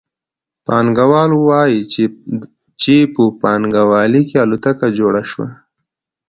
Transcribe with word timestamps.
پانګوال 0.65 1.31
وايي 1.47 1.81
چې 2.81 2.95
په 3.13 3.23
پانګوالي 3.41 4.21
کې 4.29 4.35
الوتکه 4.43 4.87
جوړه 4.99 5.21
شوه 5.31 5.49